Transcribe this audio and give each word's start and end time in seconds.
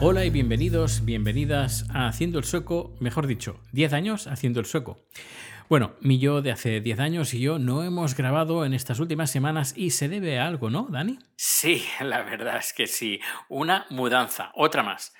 Hola 0.00 0.24
y 0.24 0.30
bienvenidos, 0.30 1.04
bienvenidas 1.04 1.84
a 1.90 2.08
Haciendo 2.08 2.38
el 2.38 2.44
Sueco, 2.44 2.94
mejor 3.00 3.26
dicho, 3.26 3.60
10 3.72 3.92
años 3.92 4.26
haciendo 4.26 4.60
el 4.60 4.66
sueco. 4.66 5.04
Bueno, 5.68 5.94
mi 6.00 6.18
yo 6.18 6.40
de 6.40 6.50
hace 6.50 6.80
10 6.80 6.98
años 6.98 7.34
y 7.34 7.40
yo 7.40 7.58
no 7.58 7.82
hemos 7.84 8.16
grabado 8.16 8.64
en 8.64 8.72
estas 8.72 9.00
últimas 9.00 9.30
semanas 9.30 9.74
y 9.76 9.90
se 9.90 10.08
debe 10.08 10.38
a 10.38 10.46
algo, 10.46 10.70
¿no, 10.70 10.86
Dani? 10.90 11.18
Sí, 11.36 11.84
la 12.00 12.22
verdad 12.22 12.56
es 12.56 12.72
que 12.72 12.86
sí. 12.86 13.20
Una 13.48 13.86
mudanza, 13.90 14.50
otra 14.54 14.82
más. 14.82 15.14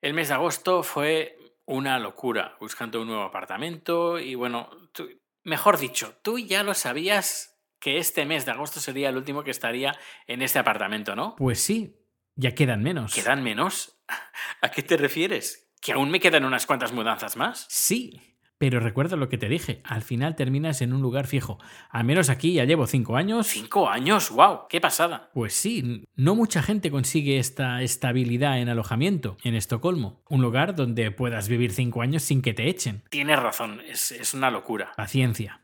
El 0.00 0.14
mes 0.14 0.28
de 0.28 0.34
agosto 0.34 0.82
fue 0.82 1.36
una 1.66 1.98
locura, 1.98 2.56
buscando 2.60 3.00
un 3.00 3.08
nuevo 3.08 3.22
apartamento 3.24 4.18
y 4.18 4.34
bueno, 4.34 4.70
tú- 4.92 5.08
mejor 5.44 5.78
dicho, 5.78 6.14
tú 6.22 6.38
ya 6.38 6.62
lo 6.62 6.74
sabías 6.74 7.58
que 7.80 7.98
este 7.98 8.26
mes 8.26 8.44
de 8.44 8.52
agosto 8.52 8.78
sería 8.80 9.08
el 9.08 9.16
último 9.16 9.42
que 9.42 9.50
estaría 9.50 9.96
en 10.26 10.42
este 10.42 10.58
apartamento, 10.58 11.16
¿no? 11.16 11.34
Pues 11.36 11.60
sí, 11.60 11.96
ya 12.36 12.54
quedan 12.54 12.82
menos. 12.82 13.14
¿Quedan 13.14 13.42
menos? 13.42 13.98
¿A 14.62 14.70
qué 14.70 14.82
te 14.82 14.96
refieres? 14.96 15.72
¿Que 15.80 15.92
aún 15.92 16.10
me 16.10 16.20
quedan 16.20 16.44
unas 16.44 16.66
cuantas 16.66 16.92
mudanzas 16.92 17.36
más? 17.36 17.66
Sí, 17.70 18.29
pero 18.60 18.78
recuerda 18.78 19.16
lo 19.16 19.30
que 19.30 19.38
te 19.38 19.48
dije, 19.48 19.80
al 19.84 20.02
final 20.02 20.36
terminas 20.36 20.82
en 20.82 20.92
un 20.92 21.00
lugar 21.00 21.26
fijo. 21.26 21.58
Al 21.88 22.04
menos 22.04 22.28
aquí 22.28 22.52
ya 22.52 22.66
llevo 22.66 22.86
5 22.86 23.16
años. 23.16 23.46
¿Cinco 23.46 23.88
años? 23.88 24.30
¡Wow! 24.30 24.68
¡Qué 24.68 24.82
pasada! 24.82 25.30
Pues 25.32 25.54
sí, 25.54 26.06
no 26.14 26.34
mucha 26.34 26.62
gente 26.62 26.90
consigue 26.90 27.38
esta 27.38 27.80
estabilidad 27.80 28.58
en 28.58 28.68
alojamiento 28.68 29.38
en 29.44 29.54
Estocolmo, 29.54 30.22
un 30.28 30.42
lugar 30.42 30.74
donde 30.74 31.10
puedas 31.10 31.48
vivir 31.48 31.72
5 31.72 32.02
años 32.02 32.22
sin 32.22 32.42
que 32.42 32.52
te 32.52 32.68
echen. 32.68 33.02
Tienes 33.08 33.38
razón, 33.38 33.80
es, 33.88 34.12
es 34.12 34.34
una 34.34 34.50
locura. 34.50 34.92
Paciencia. 34.94 35.62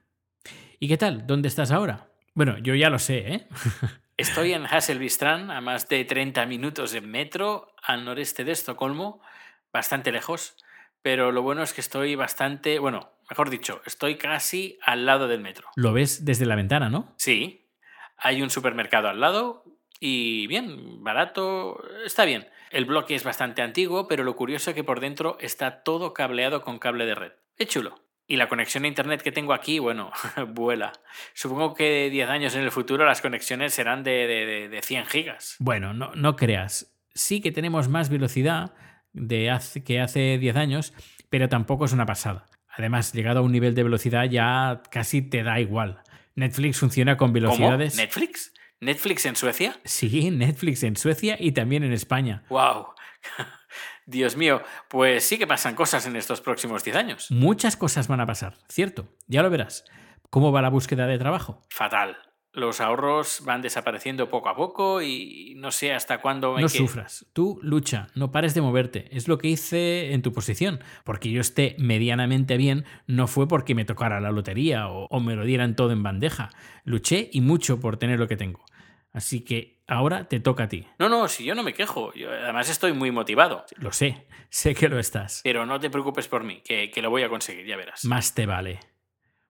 ¿Y 0.81 0.89
qué 0.89 0.97
tal? 0.97 1.27
¿Dónde 1.27 1.49
estás 1.49 1.73
ahora? 1.73 2.09
Bueno, 2.33 2.57
yo 2.57 2.75
ya 2.75 2.89
lo 2.89 2.99
sé, 2.99 3.31
¿eh? 3.31 3.47
Estoy 4.17 4.55
en 4.55 4.65
Hasselbystrand, 4.65 5.51
a 5.51 5.61
más 5.61 5.87
de 5.91 6.03
30 6.07 6.47
minutos 6.47 6.95
en 6.95 7.11
metro, 7.11 7.75
al 7.83 8.07
noreste 8.07 8.43
de 8.43 8.53
Estocolmo, 8.53 9.21
bastante 9.71 10.13
lejos, 10.13 10.57
pero 11.07 11.31
lo 11.31 11.41
bueno 11.43 11.63
es 11.63 11.73
que 11.73 11.81
estoy 11.81 12.17
bastante, 12.17 12.81
bueno, 12.81 13.13
mejor 13.31 13.49
dicho, 13.49 13.81
estoy 13.87 14.17
casi 14.17 14.77
al 14.83 15.07
lado 15.07 15.29
del 15.29 15.41
metro. 15.41 15.69
Lo 15.77 15.93
ves 15.93 16.25
desde 16.25 16.47
la 16.47 16.57
ventana, 16.57 16.89
¿no? 16.89 17.15
Sí, 17.17 17.69
hay 18.17 18.43
un 18.43 18.51
supermercado 18.51 19.07
al 19.07 19.21
lado 19.21 19.63
y 20.01 20.49
bien, 20.49 21.05
barato, 21.05 21.81
está 22.05 22.25
bien. 22.25 22.49
El 22.73 22.87
bloque 22.87 23.15
es 23.15 23.23
bastante 23.23 23.63
antiguo, 23.63 24.09
pero 24.09 24.25
lo 24.25 24.35
curioso 24.35 24.71
es 24.71 24.75
que 24.75 24.83
por 24.83 24.99
dentro 24.99 25.37
está 25.41 25.85
todo 25.85 26.13
cableado 26.13 26.63
con 26.63 26.81
cable 26.81 27.07
de 27.07 27.15
red. 27.15 27.33
Es 27.57 27.69
chulo. 27.69 28.01
Y 28.27 28.35
la 28.35 28.49
conexión 28.49 28.83
a 28.83 28.89
internet 28.89 29.23
que 29.23 29.31
tengo 29.31 29.53
aquí, 29.53 29.79
bueno, 29.79 30.11
vuela. 30.49 30.91
Supongo 31.35 31.75
que 31.75 32.11
10 32.11 32.29
años 32.31 32.57
en 32.57 32.63
el 32.63 32.73
futuro 32.73 33.05
las 33.05 33.23
conexiones 33.23 33.73
serán 33.75 34.03
de, 34.03 34.27
de- 34.27 34.45
de- 34.47 34.69
de 34.69 34.83
100 34.83 35.07
gigas. 35.07 35.55
Bueno, 35.61 35.95
no, 35.95 36.11
no 36.17 36.35
creas. 36.35 36.93
Sí 37.15 37.41
que 37.41 37.53
tenemos 37.53 37.89
más 37.89 38.11
velocidad 38.11 38.75
de 39.17 39.51
hace, 39.51 39.83
que 39.83 40.01
hace 40.01 40.39
10 40.39 40.57
años, 40.57 40.95
pero 41.29 41.49
tampoco 41.49 41.85
es 41.87 41.93
una 41.93 42.07
pasada. 42.07 42.47
Además, 42.69 43.13
llegado 43.13 43.41
a 43.41 43.43
un 43.43 43.53
nivel 43.53 43.75
de 43.75 43.83
velocidad 43.83 44.25
ya 44.25 44.83
casi 44.91 45.23
te 45.23 45.43
da 45.43 45.59
igual. 45.59 46.03
Netflix 46.35 46.79
funciona 46.79 47.17
con 47.17 47.29
¿Cómo? 47.29 47.35
velocidades... 47.35 47.97
¿Netflix? 47.97 48.53
¿Netflix 48.81 49.25
en 49.25 49.37
Suecia? 49.37 49.81
Sí, 49.85 50.31
Netflix 50.31 50.83
en 50.83 50.97
Suecia 50.97 51.37
y 51.41 51.53
también 51.53 51.83
en 51.83 51.93
España. 51.93 52.45
¡Wow! 52.51 52.89
Dios 54.07 54.37
mío, 54.37 54.63
pues 54.89 55.25
sí 55.25 55.39
que 55.39 55.47
pasan 55.47 55.75
cosas 55.75 56.07
en 56.07 56.15
estos 56.15 56.41
próximos 56.41 56.85
10 56.85 56.97
años. 56.97 57.31
Muchas 57.31 57.77
cosas 57.77 58.07
van 58.07 58.21
a 58.21 58.27
pasar, 58.27 58.57
¿cierto? 58.69 59.09
Ya 59.27 59.43
lo 59.43 59.51
verás. 59.51 59.85
¿Cómo 60.31 60.53
va 60.53 60.63
la 60.63 60.69
búsqueda 60.69 61.07
de 61.07 61.19
trabajo? 61.19 61.63
Fatal. 61.71 62.17
Los 62.57 62.81
ahorros 62.81 63.43
van 63.45 63.61
desapareciendo 63.61 64.31
poco 64.31 64.49
a 64.49 64.57
poco 64.57 65.03
y 65.03 65.53
no 65.57 65.71
sé 65.71 65.93
hasta 65.93 66.23
cuándo... 66.23 66.57
hay 66.57 66.63
No 66.63 66.69
sufras. 66.71 67.27
Tú 67.35 67.61
lucha, 67.63 68.09
no 68.15 68.33
pares 68.33 68.55
de 68.55 68.63
moverte. 68.63 69.15
Es 69.15 69.29
lo 69.29 69.37
que 69.37 69.49
hice 69.49 70.15
en 70.15 70.23
tu 70.23 70.33
posición. 70.33 70.81
Porque 71.05 71.31
yo 71.31 71.43
esté 71.43 71.77
medianamente 71.79 72.57
bien 72.57 72.87
no 73.07 73.27
fue 73.27 73.47
porque 73.47 73.75
me 73.75 73.85
tocara 73.85 74.21
la 74.21 74.31
lotería 74.31 74.89
o, 74.89 75.07
o 75.11 75.21
me 75.21 75.37
lo 75.37 75.45
dieran 75.45 75.77
todo 75.77 75.93
en 75.93 76.03
bandeja. 76.03 76.49
Luché 76.85 77.29
y 77.31 77.43
mucho 77.43 77.79
por 77.79 77.99
tener 77.99 78.19
lo 78.19 78.27
que 78.27 78.39
tengo. 78.39 78.65
Así 79.13 79.41
que 79.41 79.83
ahora 79.87 80.29
te 80.29 80.41
toca 80.41 80.65
a 80.65 80.69
ti. 80.69 80.87
No, 80.99 81.11
no, 81.11 81.29
si 81.29 81.45
yo 81.45 81.55
no 81.55 81.63
me 81.63 81.75
quejo. 81.75 82.13
Yo, 82.15 82.31
además 82.31 82.71
estoy 82.71 82.95
muy 82.95 83.11
motivado. 83.11 83.67
Lo 83.77 83.93
sé, 83.93 84.27
sé 84.49 84.75
que 84.75 84.89
lo 84.89 84.99
estás. 84.99 85.43
Pero 85.45 85.67
no 85.67 85.79
te 85.79 85.91
preocupes 85.91 86.27
por 86.27 86.43
mí, 86.43 86.63
que, 86.65 86.91
que 86.91 87.03
lo 87.03 87.11
voy 87.11 87.23
a 87.23 87.29
conseguir, 87.29 87.67
ya 87.67 87.77
verás. 87.77 88.05
Más 88.07 88.35
te 88.35 88.47
vale. 88.47 88.81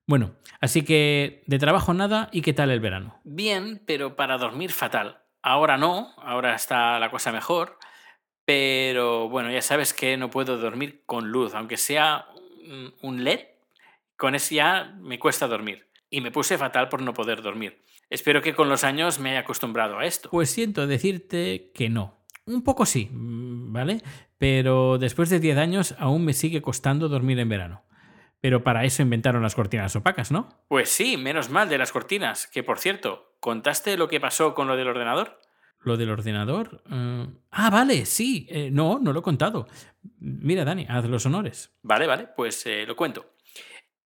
Bueno, 0.07 0.35
así 0.61 0.83
que 0.83 1.43
de 1.47 1.59
trabajo 1.59 1.93
nada 1.93 2.29
y 2.31 2.41
qué 2.41 2.53
tal 2.53 2.71
el 2.71 2.79
verano. 2.79 3.19
Bien, 3.25 3.81
pero 3.85 4.15
para 4.15 4.37
dormir 4.37 4.71
fatal. 4.71 5.19
Ahora 5.41 5.77
no, 5.77 6.13
ahora 6.17 6.55
está 6.55 6.97
la 6.99 7.11
cosa 7.11 7.31
mejor. 7.31 7.77
Pero 8.45 9.27
bueno, 9.27 9.51
ya 9.51 9.61
sabes 9.61 9.93
que 9.93 10.15
no 10.15 10.29
puedo 10.29 10.57
dormir 10.57 11.03
con 11.05 11.29
luz, 11.31 11.53
aunque 11.53 11.75
sea 11.75 12.25
un- 13.01 13.23
LED, 13.23 13.41
con 14.15 14.35
eso 14.35 14.55
ya 14.55 14.95
me 15.01 15.19
cuesta 15.19 15.47
dormir. 15.47 15.87
Y 16.09 16.21
me 16.21 16.31
puse 16.31 16.57
fatal 16.57 16.87
por 16.87 17.01
no 17.01 17.13
poder 17.13 17.41
dormir. 17.41 17.83
Espero 18.09 18.41
que 18.41 18.55
con 18.55 18.69
los 18.69 18.85
años 18.85 19.19
me 19.19 19.31
haya 19.31 19.39
acostumbrado 19.41 19.99
a 19.99 20.05
esto. 20.05 20.29
Pues 20.29 20.49
siento 20.49 20.87
decirte 20.87 21.71
que 21.73 21.89
no. 21.89 22.15
Un 22.45 22.63
poco 22.63 22.85
sí, 22.85 23.09
¿vale? 23.11 24.01
Pero 24.37 24.97
después 24.97 25.29
de 25.29 25.41
10 25.41 25.57
años 25.57 25.93
aún 25.99 26.23
me 26.23 26.31
sigue 26.31 26.61
costando 26.61 27.09
dormir 27.09 27.39
en 27.39 27.49
verano. 27.49 27.83
Pero 28.39 28.63
para 28.63 28.83
eso 28.85 29.01
inventaron 29.01 29.41
las 29.41 29.55
cortinas 29.55 29.95
opacas, 29.95 30.31
¿no? 30.31 30.47
Pues 30.67 30.89
sí, 30.89 31.17
menos 31.17 31.49
mal 31.49 31.69
de 31.69 31.77
las 31.77 31.91
cortinas. 31.91 32.47
Que 32.47 32.63
por 32.63 32.79
cierto, 32.79 33.35
¿contaste 33.39 33.97
lo 33.97 34.07
que 34.07 34.19
pasó 34.19 34.53
con 34.53 34.67
lo 34.67 34.75
del 34.77 34.87
ordenador? 34.87 35.39
Lo 35.79 35.97
del 35.97 36.09
ordenador. 36.11 36.83
eh, 36.91 37.27
Ah, 37.51 37.69
vale, 37.69 38.05
sí. 38.05 38.47
eh, 38.49 38.69
no, 38.71 38.99
no 38.99 39.13
lo 39.13 39.19
he 39.19 39.23
contado. 39.23 39.67
Mira, 40.19 40.65
Dani, 40.65 40.85
haz 40.89 41.05
los 41.05 41.25
honores. 41.25 41.75
Vale, 41.81 42.05
vale, 42.07 42.27
pues 42.35 42.65
eh, 42.67 42.85
lo 42.85 42.95
cuento. 42.95 43.33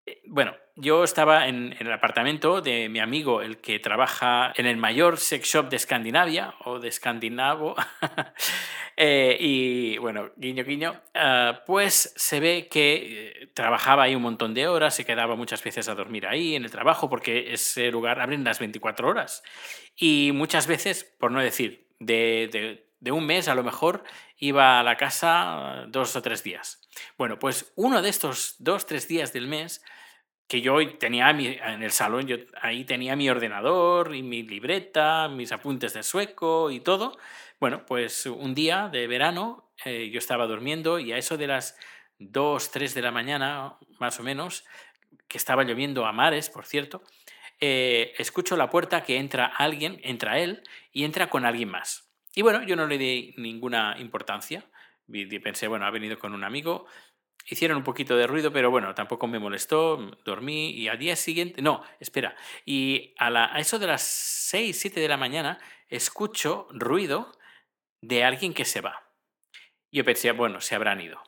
Eh, 0.05 0.21
Bueno, 0.27 0.53
yo 0.81 1.03
estaba 1.03 1.47
en, 1.47 1.75
el 1.79 1.91
apartamento 1.91 2.61
de 2.61 2.89
mi 2.89 2.99
amigo, 2.99 3.41
el 3.41 3.57
que 3.59 3.79
trabaja 3.79 4.51
en 4.55 4.65
el 4.65 4.77
mayor 4.77 5.17
sex 5.17 5.47
shop 5.47 5.69
de 5.69 5.77
Escandinavia, 5.77 6.55
o 6.65 6.79
de 6.79 6.89
Escandinavo, 6.89 7.75
Eh, 8.97 9.37
y 9.39 9.97
bueno, 9.97 10.31
guiño, 10.35 10.63
guiño, 10.63 11.01
ah, 11.15 11.63
pues 11.65 12.13
se 12.15 12.39
ve 12.39 12.67
que 12.69 13.31
eh, 13.41 13.47
trabajaba 13.53 14.03
ahí 14.03 14.15
un 14.15 14.21
montón 14.21 14.53
de 14.53 14.67
horas, 14.67 14.93
se 14.93 15.05
quedaba 15.05 15.35
muchas 15.35 15.63
veces 15.63 15.87
a 15.87 15.95
dormir 15.95 16.27
ahí 16.27 16.55
en 16.55 16.65
el 16.65 16.71
trabajo, 16.71 17.09
porque 17.09 17.53
ese 17.53 17.89
lugar 17.89 18.19
abren 18.19 18.43
las 18.43 18.59
24 18.59 19.07
horas. 19.07 19.43
Y 19.95 20.31
muchas 20.33 20.67
veces, 20.67 21.03
por 21.19 21.31
no 21.31 21.39
decir, 21.39 21.87
de, 21.99 22.49
de- 22.51 22.91
de 22.99 23.11
un 23.11 23.25
mes 23.25 23.47
a 23.47 23.55
lo 23.55 23.63
mejor, 23.63 24.03
iba 24.37 24.79
a 24.79 24.83
la 24.83 24.95
casa 24.97 25.85
dos 25.87 26.15
o 26.15 26.21
tres 26.21 26.43
días. 26.43 26.87
Bueno, 27.17 27.39
pues 27.39 27.71
uno 27.75 28.03
de 28.03 28.09
estos 28.09 28.55
dos, 28.59 28.85
tres 28.85 29.07
días 29.07 29.33
del 29.33 29.47
mes, 29.47 29.83
que 30.51 30.61
yo 30.61 30.75
tenía 30.97 31.31
mi- 31.33 31.47
en 31.47 31.81
el 31.83 31.91
salón, 31.91 32.27
yo 32.27 32.35
ahí 32.61 32.83
tenía 32.85 33.15
mi 33.15 33.29
ordenador 33.29 34.13
y 34.15 34.21
mi 34.23 34.43
libreta, 34.43 35.29
mis 35.29 35.51
apuntes 35.53 35.93
de 35.93 36.03
sueco 36.03 36.71
y 36.71 36.81
todo. 36.81 37.17
Bueno, 37.59 37.85
pues 37.85 38.25
un 38.25 38.53
día 38.53 38.89
de 38.91 39.07
verano 39.07 39.71
eh, 39.85 40.09
yo 40.11 40.19
estaba 40.19 40.47
durmiendo 40.47 40.99
y 40.99 41.13
a 41.13 41.17
eso 41.17 41.37
de 41.37 41.47
las 41.47 41.77
2, 42.19 42.69
3 42.71 42.93
de 42.95 43.01
la 43.01 43.11
mañana, 43.11 43.77
más 43.99 44.19
o 44.19 44.23
menos, 44.23 44.65
que 45.27 45.37
estaba 45.37 45.63
lloviendo 45.63 46.05
a 46.05 46.11
mares, 46.11 46.49
por 46.49 46.65
cierto, 46.65 47.03
eh, 47.59 48.13
escucho 48.17 48.57
la 48.57 48.69
puerta 48.69 49.03
que 49.03 49.17
entra 49.17 49.45
alguien, 49.45 49.99
entra 50.03 50.39
él 50.39 50.63
y 50.91 51.05
entra 51.05 51.29
con 51.29 51.45
alguien 51.45 51.69
más. 51.69 52.11
Y 52.35 52.41
bueno, 52.43 52.63
yo 52.63 52.75
no 52.75 52.87
le 52.87 52.97
di 52.97 53.33
ninguna 53.37 53.95
importancia. 53.99 54.65
Pensé, 55.43 55.67
bueno, 55.67 55.85
ha 55.85 55.91
venido 55.91 56.17
con 56.19 56.33
un 56.33 56.43
amigo. 56.43 56.85
Hicieron 57.47 57.77
un 57.77 57.83
poquito 57.83 58.15
de 58.15 58.27
ruido, 58.27 58.51
pero 58.53 58.71
bueno, 58.71 58.93
tampoco 58.93 59.27
me 59.27 59.39
molestó. 59.39 59.97
Dormí 60.23 60.71
y 60.71 60.87
al 60.87 60.97
día 60.97 61.15
siguiente. 61.15 61.61
No, 61.61 61.83
espera. 61.99 62.35
Y 62.65 63.13
a 63.17 63.59
eso 63.59 63.79
de 63.79 63.87
las 63.87 64.03
6, 64.03 64.79
7 64.79 64.99
de 64.99 65.07
la 65.07 65.17
mañana, 65.17 65.59
escucho 65.89 66.67
ruido 66.71 67.31
de 68.01 68.23
alguien 68.23 68.53
que 68.53 68.65
se 68.65 68.81
va. 68.81 69.03
Yo 69.91 70.05
pensé, 70.05 70.31
bueno, 70.31 70.61
se 70.61 70.75
habrán 70.75 71.01
ido. 71.01 71.21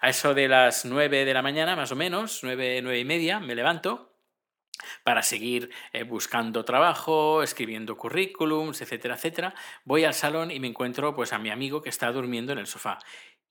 A 0.00 0.08
eso 0.08 0.32
de 0.32 0.48
las 0.48 0.84
9 0.84 1.24
de 1.24 1.34
la 1.34 1.42
mañana, 1.42 1.76
más 1.76 1.92
o 1.92 1.96
menos, 1.96 2.40
9, 2.42 2.80
9 2.82 2.98
y 2.98 3.04
media, 3.04 3.40
me 3.40 3.54
levanto 3.54 4.10
para 5.04 5.22
seguir 5.22 5.70
eh, 5.92 6.04
buscando 6.04 6.64
trabajo, 6.64 7.42
escribiendo 7.42 7.96
currículums, 7.96 8.80
etcétera, 8.80 9.14
etcétera. 9.14 9.54
Voy 9.84 10.04
al 10.04 10.14
salón 10.14 10.50
y 10.50 10.60
me 10.60 10.68
encuentro 10.68 11.14
pues 11.14 11.32
a 11.32 11.38
mi 11.38 11.50
amigo 11.50 11.82
que 11.82 11.90
está 11.90 12.10
durmiendo 12.12 12.52
en 12.52 12.58
el 12.58 12.66
sofá. 12.66 12.98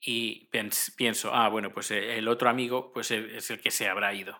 Y 0.01 0.49
pienso, 0.95 1.33
ah, 1.33 1.49
bueno, 1.49 1.71
pues 1.71 1.91
eh, 1.91 2.17
el 2.17 2.27
otro 2.27 2.49
amigo 2.49 2.91
pues 2.93 3.11
eh, 3.11 3.37
es 3.37 3.49
el 3.51 3.59
que 3.59 3.71
se 3.71 3.87
habrá 3.87 4.13
ido. 4.13 4.39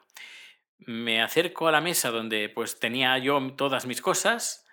Me 0.77 1.21
acerco 1.21 1.67
a 1.67 1.71
la 1.71 1.81
mesa 1.81 2.11
donde 2.11 2.49
pues 2.49 2.79
tenía 2.79 3.17
yo 3.17 3.39
todas 3.57 3.85
mis 3.85 4.01
cosas 4.01 4.65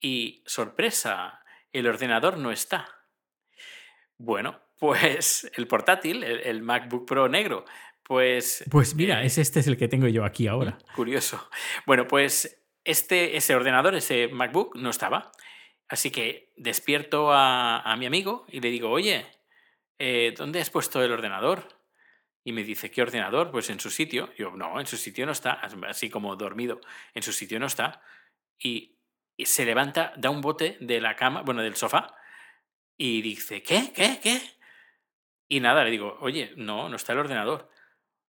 y 0.00 0.42
sorpresa, 0.46 1.40
el 1.72 1.88
ordenador 1.88 2.38
no 2.38 2.52
está. 2.52 2.88
Bueno, 4.16 4.60
pues 4.78 5.50
el 5.56 5.66
portátil, 5.66 6.22
el, 6.22 6.62
MacBook 6.62 7.06
Pro 7.06 7.28
negro, 7.28 7.64
pues... 8.04 8.64
Pues 8.70 8.94
mira, 8.94 9.22
eh, 9.22 9.26
este 9.26 9.60
es 9.60 9.66
el 9.66 9.76
que 9.76 9.88
tengo 9.88 10.06
yo 10.08 10.24
aquí 10.24 10.46
ahora. 10.46 10.78
Curioso. 10.94 11.50
Bueno, 11.84 12.06
pues 12.06 12.64
este, 12.84 13.36
ese 13.36 13.54
ordenador, 13.54 13.94
ese 13.94 14.28
MacBook, 14.28 14.76
no 14.76 14.90
estaba. 14.90 15.32
Así 15.88 16.10
que 16.10 16.52
despierto 16.56 17.32
a, 17.32 17.94
mi 17.98 18.06
amigo 18.06 18.44
y 18.48 18.60
le 18.60 18.70
digo, 18.70 18.90
oye, 18.90 19.26
eh, 19.98 20.34
¿dónde 20.36 20.60
has 20.60 20.70
puesto 20.70 21.02
el 21.02 21.12
ordenador? 21.12 21.68
Y 22.44 22.52
me 22.52 22.62
dice, 22.62 22.90
¿qué 22.90 23.02
ordenador? 23.02 23.50
Pues 23.50 23.68
en 23.70 23.80
su 23.80 23.90
sitio. 23.90 24.32
Yo, 24.36 24.52
no, 24.52 24.80
en 24.80 24.86
su 24.86 24.96
sitio 24.96 25.26
no 25.26 25.32
está, 25.32 25.60
así 25.86 26.08
como 26.08 26.34
dormido, 26.36 26.80
en 27.14 27.22
su 27.22 27.32
sitio 27.32 27.58
no 27.58 27.66
está. 27.66 28.02
Y, 28.58 28.96
se 29.44 29.64
levanta, 29.64 30.12
da 30.16 30.30
un 30.30 30.40
bote 30.40 30.78
de 30.80 31.00
la 31.00 31.14
cama, 31.14 31.42
bueno, 31.42 31.62
del 31.62 31.76
sofá, 31.76 32.16
y 32.96 33.22
dice, 33.22 33.62
¿qué? 33.62 33.92
¿Qué? 33.94 34.18
¿Qué? 34.20 34.40
Y 35.46 35.60
nada, 35.60 35.84
le 35.84 35.90
digo, 35.90 36.16
oye, 36.20 36.52
no, 36.56 36.88
no 36.88 36.96
está 36.96 37.12
el 37.12 37.20
ordenador. 37.20 37.70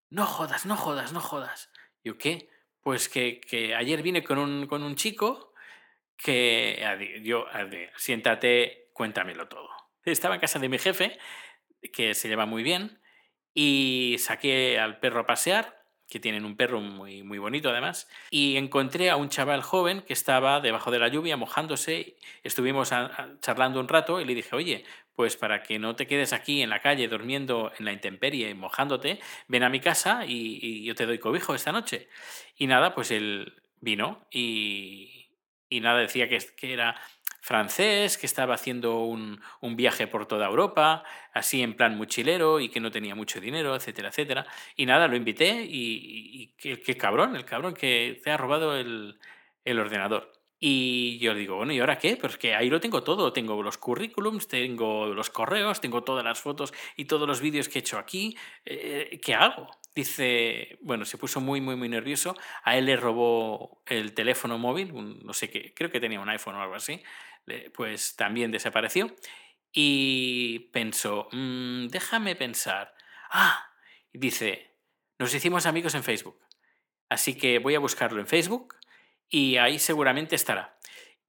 No 0.08 0.24
jodas, 0.26 0.66
no 0.66 0.76
jodas, 0.76 1.12
no 1.12 1.20
jodas. 1.20 1.72
Yo, 2.04 2.16
¿qué? 2.16 2.48
Pues 2.80 3.08
que, 3.08 3.74
ayer 3.76 4.02
vine 4.02 4.22
con 4.22 4.38
un, 4.38 4.66
con 4.66 4.82
un 4.82 4.94
chico 4.94 5.52
que 6.16 7.20
yo, 7.22 7.46
siéntate, 7.96 8.90
cuéntamelo 8.92 9.48
todo. 9.48 9.68
Estaba 10.04 10.34
en 10.34 10.40
casa 10.40 10.58
de 10.58 10.68
mi 10.68 10.78
jefe, 10.78 11.18
que 11.92 12.14
se 12.14 12.28
lleva 12.28 12.46
muy 12.46 12.62
bien, 12.62 13.00
y 13.54 14.16
saqué 14.18 14.78
al 14.78 15.00
perro 15.00 15.20
a 15.20 15.26
pasear, 15.26 15.80
que 16.08 16.18
tienen 16.18 16.44
un 16.44 16.56
perro 16.56 16.80
muy, 16.80 17.22
muy 17.22 17.38
bonito 17.38 17.70
además, 17.70 18.08
y 18.30 18.56
encontré 18.56 19.10
a 19.10 19.16
un 19.16 19.28
chaval 19.28 19.62
joven 19.62 20.02
que 20.02 20.12
estaba 20.12 20.60
debajo 20.60 20.90
de 20.90 20.98
la 20.98 21.08
lluvia 21.08 21.36
mojándose, 21.36 22.16
estuvimos 22.42 22.90
charlando 23.40 23.78
un 23.78 23.88
rato 23.88 24.20
y 24.20 24.24
le 24.24 24.34
dije, 24.34 24.56
oye, 24.56 24.84
pues 25.14 25.36
para 25.36 25.62
que 25.62 25.78
no 25.78 25.94
te 25.96 26.06
quedes 26.06 26.32
aquí 26.32 26.62
en 26.62 26.70
la 26.70 26.80
calle 26.80 27.06
durmiendo 27.06 27.72
en 27.78 27.84
la 27.84 27.92
intemperie, 27.92 28.54
mojándote, 28.54 29.20
ven 29.48 29.62
a 29.62 29.68
mi 29.68 29.78
casa 29.78 30.24
y, 30.26 30.58
y 30.60 30.84
yo 30.84 30.94
te 30.94 31.06
doy 31.06 31.18
cobijo 31.18 31.54
esta 31.54 31.72
noche. 31.72 32.08
Y 32.56 32.66
nada, 32.66 32.94
pues 32.94 33.10
él 33.10 33.62
vino 33.80 34.26
y, 34.30 35.28
y 35.68 35.80
nada, 35.80 36.00
decía 36.00 36.28
que, 36.28 36.38
que 36.56 36.72
era 36.72 37.00
francés, 37.40 38.18
que 38.18 38.26
estaba 38.26 38.54
haciendo 38.54 39.04
un, 39.04 39.40
viaje 39.76 40.06
por 40.06 40.26
toda 40.26 40.46
Europa, 40.46 41.04
así 41.32 41.62
en 41.62 41.74
plan 41.74 41.96
mochilero 41.96 42.60
y 42.60 42.68
que 42.68 42.80
no 42.80 42.90
tenía 42.90 43.14
mucho 43.14 43.40
dinero, 43.40 43.74
etcétera, 43.74 44.08
etcétera. 44.08 44.46
Y 44.76 44.86
nada, 44.86 45.08
lo 45.08 45.16
invité 45.16 45.66
y, 45.68 46.54
qué, 46.58 46.96
cabrón, 46.96 47.36
el 47.36 47.44
cabrón 47.44 47.74
que 47.74 48.20
te 48.22 48.30
ha 48.30 48.36
robado 48.36 48.76
el, 48.76 49.18
ordenador. 49.66 50.32
Y 50.62 51.18
yo 51.18 51.32
le 51.32 51.40
digo, 51.40 51.56
bueno, 51.56 51.72
¿y 51.72 51.80
ahora 51.80 51.96
qué? 51.96 52.18
Pues 52.18 52.36
que 52.36 52.54
ahí 52.54 52.68
lo 52.68 52.80
tengo 52.80 53.02
todo. 53.02 53.32
Tengo 53.32 53.62
los 53.62 53.78
currículums, 53.78 54.46
tengo 54.46 55.06
los 55.06 55.30
correos, 55.30 55.80
tengo 55.80 56.04
todas 56.04 56.22
las 56.22 56.38
fotos 56.40 56.74
y 56.96 57.06
todos 57.06 57.26
los 57.26 57.40
vídeos 57.40 57.68
que 57.68 57.78
he 57.78 57.80
hecho 57.80 57.98
aquí. 57.98 58.36
Eh, 58.66 59.18
¿Qué 59.24 59.34
hago? 59.34 59.70
Dice, 59.94 60.78
bueno, 60.82 61.04
se 61.04 61.18
puso 61.18 61.40
muy, 61.40 61.60
muy, 61.60 61.76
muy 61.76 61.88
nervioso. 61.88 62.36
A 62.62 62.76
él 62.76 62.86
le 62.86 62.96
robó 62.96 63.82
el 63.86 64.14
teléfono 64.14 64.58
móvil, 64.58 64.92
no 65.24 65.32
sé 65.32 65.50
qué, 65.50 65.74
creo 65.74 65.90
que 65.90 66.00
tenía 66.00 66.20
un 66.20 66.28
iPhone 66.28 66.54
o 66.54 66.62
algo 66.62 66.74
así. 66.74 67.02
Pues 67.74 68.16
también 68.16 68.50
desapareció. 68.50 69.14
Y 69.72 70.70
pensó, 70.72 71.28
mm, 71.32 71.88
déjame 71.88 72.36
pensar. 72.36 72.94
Ah, 73.30 73.70
dice, 74.12 74.70
nos 75.18 75.34
hicimos 75.34 75.66
amigos 75.66 75.94
en 75.94 76.02
Facebook. 76.02 76.40
Así 77.08 77.36
que 77.36 77.58
voy 77.58 77.74
a 77.74 77.80
buscarlo 77.80 78.20
en 78.20 78.26
Facebook 78.26 78.76
y 79.28 79.56
ahí 79.56 79.78
seguramente 79.78 80.36
estará. 80.36 80.78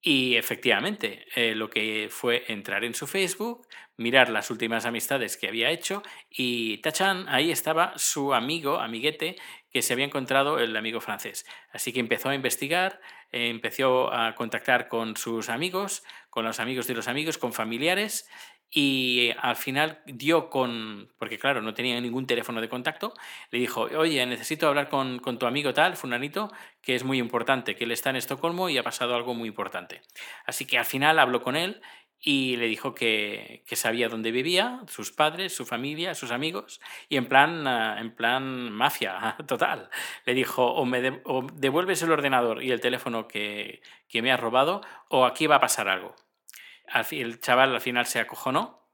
Y 0.04 0.36
efectivamente, 0.36 1.28
eh, 1.36 1.54
lo 1.54 1.70
que 1.70 2.08
fue 2.10 2.44
entrar 2.48 2.84
en 2.84 2.96
su 2.96 3.06
Facebook, 3.06 3.68
mirar 3.98 4.30
las 4.30 4.50
últimas 4.50 4.86
amistades 4.86 5.38
que 5.38 5.48
había 5.48 5.70
hecho 5.70 6.02
y 6.28 6.80
tachan, 6.80 7.30
ahí 7.30 7.52
estaba 7.52 7.94
su 7.98 8.34
amigo, 8.34 8.80
amiguete, 8.80 9.36
que 9.72 9.84
se 9.84 9.94
había 9.94 10.06
encontrado 10.06 10.58
el 10.58 10.76
amigo 10.76 11.02
francés. 11.02 11.46
Así 11.72 11.94
que 11.94 12.00
empezó 12.00 12.30
a 12.30 12.36
investigar, 12.36 13.00
empezó 13.32 14.12
a 14.12 14.34
contactar 14.34 14.88
con 14.88 15.16
sus 15.18 15.50
amigos, 15.50 16.04
con 16.32 16.46
los 16.46 16.60
amigos 16.60 16.88
de 16.88 16.96
los 16.96 17.08
amigos, 17.08 17.38
con 17.38 17.54
familiares 17.54 18.28
y 18.74 19.32
al 19.42 19.58
final 19.58 20.00
dio 20.06 20.50
con, 20.50 21.10
porque 21.20 21.38
claro, 21.38 21.62
no 21.62 21.74
tenía 21.74 22.00
ningún 22.00 22.26
teléfono 22.26 22.62
de 22.62 22.70
contacto, 22.70 23.14
le 23.52 23.60
dijo, 23.60 23.82
oye, 23.82 24.26
necesito 24.26 24.68
hablar 24.68 24.88
con, 24.88 25.20
tu 25.20 25.46
amigo 25.46 25.74
tal, 25.74 25.98
Funanito, 25.98 26.52
que 26.82 26.96
es 26.96 27.04
muy 27.04 27.20
importante, 27.20 27.76
que 27.76 27.84
él 27.84 27.92
está 27.92 28.12
en 28.12 28.16
Estocolmo 28.16 28.70
y 28.70 28.78
ha 28.78 28.84
pasado 28.84 29.14
algo 29.14 29.34
muy 29.34 29.50
importante. 29.50 30.02
Así 30.46 30.66
que 30.66 30.78
al 30.78 30.86
final 30.86 31.20
habló 31.20 31.42
con 31.42 31.58
él 31.58 31.82
y 32.18 32.56
le 32.56 32.68
dijo 32.68 32.96
que, 32.96 33.64
sabía 33.74 34.08
dónde 34.08 34.32
vivía, 34.32 34.80
sus 34.88 35.12
padres, 35.12 35.54
su 35.54 35.66
familia, 35.66 36.16
sus 36.16 36.32
amigos, 36.32 36.80
y 37.10 37.18
en 37.18 37.26
plan, 37.26 37.68
ah, 37.68 37.98
en 38.00 38.16
plan 38.16 38.72
mafia 38.72 39.36
total. 39.48 39.90
Le 40.26 40.34
dijo, 40.34 40.66
o 40.66 40.86
me 40.86 41.02
devuelves 41.56 42.02
el 42.04 42.12
ordenador 42.12 42.64
y 42.64 42.72
el 42.72 42.80
teléfono 42.80 43.28
que, 43.28 43.82
que 44.08 44.22
me 44.22 44.32
has 44.32 44.40
robado, 44.40 44.82
o 45.10 45.26
aquí 45.26 45.46
va 45.48 45.58
a 45.58 45.60
pasar 45.60 45.90
algo 45.90 46.16
el 47.12 47.40
chaval 47.40 47.74
al 47.74 47.82
final 47.82 48.06
se 48.06 48.20
acojonó 48.20 48.88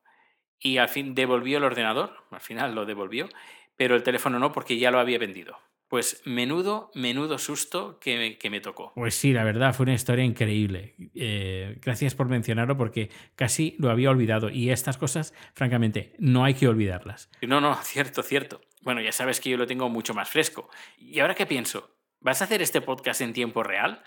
y 0.60 0.78
al 0.78 0.90
fin 0.90 1.16
devolvió 1.16 1.58
el 1.58 1.64
ordenador, 1.64 2.26
al 2.32 2.42
final 2.42 2.76
lo 2.76 2.86
devolvió, 2.86 3.30
pero 3.76 3.96
el 3.96 4.04
teléfono 4.04 4.40
no 4.40 4.52
porque 4.52 4.78
ya 4.78 4.92
lo 4.92 5.00
había 5.00 5.20
vendido. 5.20 5.58
Pues 5.88 6.22
menudo, 6.26 6.92
menudo 6.96 7.38
susto 7.38 7.98
que 8.00 8.18
me, 8.18 8.38
que 8.38 8.50
me 8.50 8.60
tocó. 8.60 8.92
Pues 8.94 9.16
sí, 9.16 9.32
la 9.32 9.46
verdad, 9.46 9.74
fue 9.74 9.86
una 9.86 9.94
historia 9.94 10.26
increíble. 10.26 10.96
Eh, 11.16 11.78
gracias 11.82 12.14
por 12.14 12.28
mencionarlo 12.28 12.76
porque 12.76 13.10
casi 13.36 13.76
lo 13.80 13.90
había 13.90 14.10
olvidado. 14.10 14.50
Y 14.50 14.70
estas 14.70 14.98
cosas, 14.98 15.34
francamente, 15.54 16.14
no 16.20 16.44
hay 16.44 16.56
que 16.56 16.68
olvidarlas. 16.68 17.30
No, 17.42 17.62
no, 17.62 17.74
cierto, 17.84 18.22
cierto. 18.22 18.60
Bueno, 18.82 19.00
ya 19.00 19.14
sabes 19.14 19.40
que 19.40 19.50
yo 19.50 19.58
lo 19.58 19.66
tengo 19.66 19.88
mucho 19.88 20.14
más 20.14 20.30
fresco. 20.30 20.70
¿Y 20.98 21.20
ahora 21.20 21.36
qué 21.36 21.46
pienso? 21.46 21.96
¿Vas 22.20 22.42
a 22.42 22.46
hacer 22.46 22.62
este 22.62 22.82
podcast 22.82 23.22
en 23.22 23.32
tiempo 23.32 23.64
real? 23.64 24.04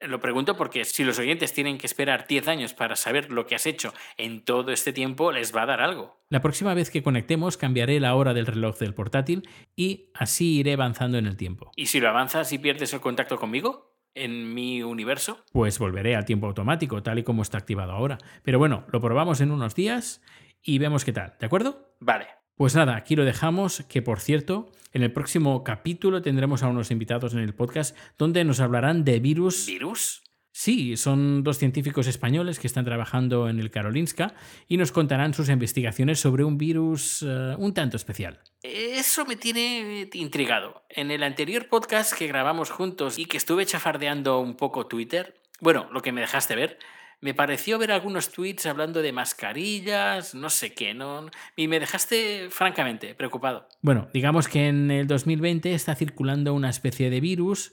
Lo 0.00 0.20
pregunto 0.20 0.56
porque 0.56 0.84
si 0.84 1.02
los 1.02 1.18
oyentes 1.18 1.52
tienen 1.52 1.76
que 1.76 1.86
esperar 1.86 2.26
10 2.28 2.46
años 2.46 2.72
para 2.72 2.94
saber 2.94 3.32
lo 3.32 3.46
que 3.46 3.56
has 3.56 3.66
hecho 3.66 3.92
en 4.16 4.44
todo 4.44 4.70
este 4.70 4.92
tiempo, 4.92 5.32
les 5.32 5.54
va 5.54 5.62
a 5.62 5.66
dar 5.66 5.80
algo. 5.80 6.22
La 6.30 6.40
próxima 6.40 6.72
vez 6.72 6.90
que 6.90 7.02
conectemos 7.02 7.56
cambiaré 7.56 7.98
la 7.98 8.14
hora 8.14 8.32
del 8.32 8.46
reloj 8.46 8.78
del 8.78 8.94
portátil 8.94 9.48
y 9.74 10.10
así 10.14 10.60
iré 10.60 10.74
avanzando 10.74 11.18
en 11.18 11.26
el 11.26 11.36
tiempo. 11.36 11.72
¿Y 11.74 11.86
si 11.86 11.98
lo 11.98 12.08
avanzas 12.08 12.52
y 12.52 12.58
pierdes 12.58 12.92
el 12.92 13.00
contacto 13.00 13.38
conmigo? 13.38 13.96
¿En 14.14 14.54
mi 14.54 14.82
universo? 14.84 15.44
Pues 15.52 15.80
volveré 15.80 16.14
al 16.14 16.24
tiempo 16.24 16.46
automático, 16.46 17.02
tal 17.02 17.18
y 17.18 17.24
como 17.24 17.42
está 17.42 17.58
activado 17.58 17.92
ahora. 17.92 18.18
Pero 18.44 18.58
bueno, 18.60 18.86
lo 18.92 19.00
probamos 19.00 19.40
en 19.40 19.50
unos 19.50 19.74
días 19.74 20.22
y 20.62 20.78
vemos 20.78 21.04
qué 21.04 21.12
tal, 21.12 21.34
¿de 21.40 21.46
acuerdo? 21.46 21.94
Vale. 21.98 22.37
Pues 22.58 22.74
nada, 22.74 22.96
aquí 22.96 23.14
lo 23.14 23.24
dejamos, 23.24 23.84
que 23.88 24.02
por 24.02 24.18
cierto, 24.18 24.72
en 24.92 25.04
el 25.04 25.12
próximo 25.12 25.62
capítulo 25.62 26.22
tendremos 26.22 26.64
a 26.64 26.66
unos 26.66 26.90
invitados 26.90 27.32
en 27.32 27.38
el 27.38 27.54
podcast 27.54 27.96
donde 28.18 28.42
nos 28.42 28.58
hablarán 28.58 29.04
de 29.04 29.20
virus. 29.20 29.66
¿Virus? 29.66 30.24
Sí, 30.50 30.96
son 30.96 31.44
dos 31.44 31.56
científicos 31.56 32.08
españoles 32.08 32.58
que 32.58 32.66
están 32.66 32.84
trabajando 32.84 33.48
en 33.48 33.60
el 33.60 33.70
Karolinska 33.70 34.34
y 34.66 34.76
nos 34.76 34.90
contarán 34.90 35.34
sus 35.34 35.50
investigaciones 35.50 36.18
sobre 36.18 36.42
un 36.42 36.58
virus 36.58 37.22
eh, 37.22 37.54
un 37.56 37.74
tanto 37.74 37.96
especial. 37.96 38.40
Eso 38.64 39.24
me 39.24 39.36
tiene 39.36 40.10
intrigado. 40.14 40.82
En 40.88 41.12
el 41.12 41.22
anterior 41.22 41.68
podcast 41.68 42.12
que 42.12 42.26
grabamos 42.26 42.70
juntos 42.70 43.20
y 43.20 43.26
que 43.26 43.36
estuve 43.36 43.66
chafardeando 43.66 44.40
un 44.40 44.56
poco 44.56 44.88
Twitter, 44.88 45.40
bueno, 45.60 45.88
lo 45.92 46.02
que 46.02 46.10
me 46.10 46.22
dejaste 46.22 46.56
ver, 46.56 46.80
me 47.20 47.34
pareció 47.34 47.78
ver 47.78 47.92
algunos 47.92 48.30
tweets 48.30 48.66
hablando 48.66 49.02
de 49.02 49.12
mascarillas, 49.12 50.34
no 50.34 50.50
sé 50.50 50.74
qué, 50.74 50.94
¿no? 50.94 51.30
Y 51.56 51.68
me 51.68 51.80
dejaste 51.80 52.48
francamente 52.50 53.14
preocupado. 53.14 53.68
Bueno, 53.82 54.08
digamos 54.12 54.48
que 54.48 54.68
en 54.68 54.90
el 54.90 55.06
2020 55.06 55.74
está 55.74 55.94
circulando 55.94 56.54
una 56.54 56.70
especie 56.70 57.10
de 57.10 57.20
virus 57.20 57.72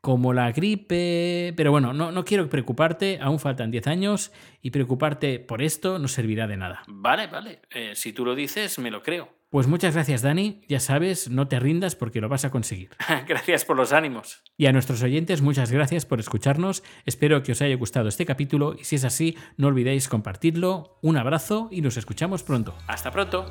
como 0.00 0.32
la 0.32 0.52
gripe, 0.52 1.52
pero 1.56 1.72
bueno, 1.72 1.92
no, 1.92 2.12
no 2.12 2.24
quiero 2.24 2.48
preocuparte, 2.48 3.18
aún 3.20 3.40
faltan 3.40 3.72
10 3.72 3.88
años 3.88 4.32
y 4.62 4.70
preocuparte 4.70 5.40
por 5.40 5.62
esto 5.62 5.98
no 5.98 6.06
servirá 6.06 6.46
de 6.46 6.56
nada. 6.56 6.84
Vale, 6.86 7.26
vale, 7.26 7.62
eh, 7.70 7.92
si 7.96 8.12
tú 8.12 8.24
lo 8.24 8.36
dices, 8.36 8.78
me 8.78 8.92
lo 8.92 9.02
creo. 9.02 9.35
Pues 9.50 9.68
muchas 9.68 9.94
gracias, 9.94 10.22
Dani. 10.22 10.62
Ya 10.68 10.80
sabes, 10.80 11.30
no 11.30 11.46
te 11.46 11.60
rindas 11.60 11.94
porque 11.94 12.20
lo 12.20 12.28
vas 12.28 12.44
a 12.44 12.50
conseguir. 12.50 12.90
gracias 13.28 13.64
por 13.64 13.76
los 13.76 13.92
ánimos. 13.92 14.42
Y 14.56 14.66
a 14.66 14.72
nuestros 14.72 15.02
oyentes, 15.02 15.40
muchas 15.40 15.70
gracias 15.70 16.04
por 16.04 16.20
escucharnos. 16.20 16.82
Espero 17.04 17.42
que 17.42 17.52
os 17.52 17.62
haya 17.62 17.76
gustado 17.76 18.08
este 18.08 18.26
capítulo 18.26 18.74
y 18.78 18.84
si 18.84 18.96
es 18.96 19.04
así, 19.04 19.36
no 19.56 19.68
olvidéis 19.68 20.08
compartirlo. 20.08 20.98
Un 21.00 21.16
abrazo 21.16 21.68
y 21.70 21.80
nos 21.80 21.96
escuchamos 21.96 22.42
pronto. 22.42 22.74
Hasta 22.88 23.10
pronto. 23.10 23.50